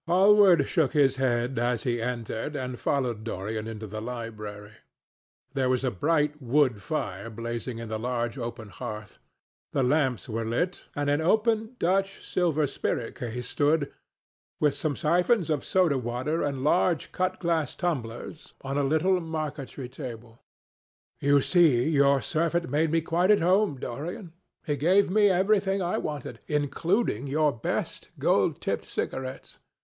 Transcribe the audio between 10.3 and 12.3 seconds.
lit, and an open Dutch